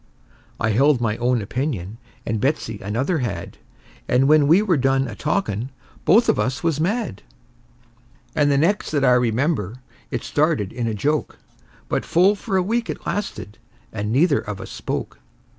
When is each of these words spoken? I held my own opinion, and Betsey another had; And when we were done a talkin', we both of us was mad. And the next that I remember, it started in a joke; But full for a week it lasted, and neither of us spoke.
I 0.59 0.71
held 0.71 0.99
my 0.99 1.15
own 1.17 1.43
opinion, 1.43 1.99
and 2.25 2.41
Betsey 2.41 2.79
another 2.81 3.19
had; 3.19 3.59
And 4.07 4.27
when 4.27 4.47
we 4.47 4.63
were 4.63 4.75
done 4.75 5.07
a 5.07 5.13
talkin', 5.13 5.59
we 5.65 5.69
both 6.05 6.27
of 6.27 6.39
us 6.39 6.63
was 6.63 6.79
mad. 6.81 7.21
And 8.35 8.49
the 8.51 8.57
next 8.57 8.89
that 8.89 9.05
I 9.05 9.11
remember, 9.13 9.75
it 10.09 10.23
started 10.23 10.73
in 10.73 10.87
a 10.87 10.95
joke; 10.95 11.37
But 11.87 12.03
full 12.03 12.33
for 12.33 12.57
a 12.57 12.63
week 12.63 12.89
it 12.89 13.05
lasted, 13.05 13.59
and 13.93 14.11
neither 14.11 14.39
of 14.39 14.59
us 14.59 14.71
spoke. 14.71 15.19